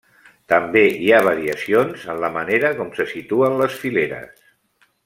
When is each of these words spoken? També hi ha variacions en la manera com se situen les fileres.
També 0.53 0.81
hi 1.07 1.11
ha 1.13 1.19
variacions 1.27 2.07
en 2.15 2.23
la 2.25 2.33
manera 2.39 2.75
com 2.81 2.91
se 2.99 3.09
situen 3.15 3.63
les 3.63 3.79
fileres. 3.85 4.43